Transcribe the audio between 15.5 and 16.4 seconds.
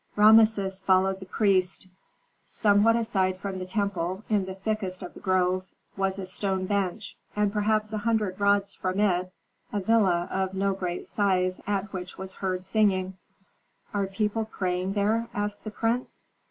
the prince.